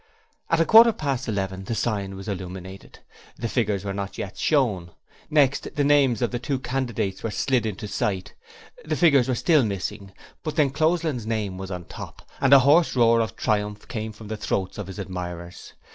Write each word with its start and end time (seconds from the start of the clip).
At 0.49 0.59
a 0.59 0.65
quarter 0.65 0.93
past 0.93 1.27
eleven 1.27 1.65
the 1.65 1.75
sign 1.75 2.15
was 2.15 2.27
illuminated, 2.27 2.97
but 3.35 3.41
the 3.43 3.47
figures 3.47 3.85
were 3.85 3.93
not 3.93 4.17
yet 4.17 4.35
shown. 4.35 4.93
Next, 5.29 5.67
the 5.75 5.83
names 5.83 6.23
of 6.23 6.31
the 6.31 6.39
two 6.39 6.57
candidates 6.57 7.21
were 7.21 7.29
slid 7.29 7.67
into 7.67 7.87
sight, 7.87 8.33
the 8.83 8.95
figures 8.95 9.27
were 9.27 9.35
still 9.35 9.63
missing, 9.63 10.11
but 10.41 10.55
D'Encloseland's 10.55 11.27
name 11.27 11.59
was 11.59 11.69
on 11.69 11.85
top, 11.85 12.27
and 12.41 12.51
a 12.51 12.57
hoarse 12.61 12.95
roar 12.95 13.19
of 13.21 13.35
triumph 13.35 13.87
came 13.87 14.11
from 14.11 14.27
the 14.27 14.37
throats 14.37 14.79
of 14.79 14.87
his 14.87 14.97
admirers. 14.97 15.73